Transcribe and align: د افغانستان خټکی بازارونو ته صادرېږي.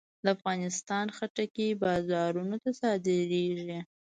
د 0.23 0.25
افغانستان 0.35 1.05
خټکی 1.17 1.67
بازارونو 1.83 2.55
ته 2.63 2.69
صادرېږي. 2.79 3.79